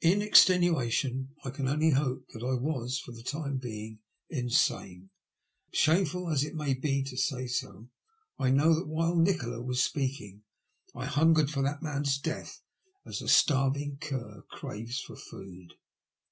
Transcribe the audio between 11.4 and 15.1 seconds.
for that man's death as a starving cur craves